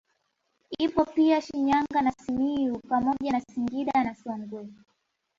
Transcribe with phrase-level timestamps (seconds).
[0.79, 4.67] Ipo pia Shinyanga na Simiyu pamoja na Singida na Songwe